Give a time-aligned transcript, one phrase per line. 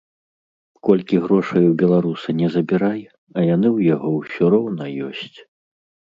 [0.87, 3.01] Колькі грошай у беларуса не забірай,
[3.37, 5.37] а яны ў яго ўсё роўна ёсць.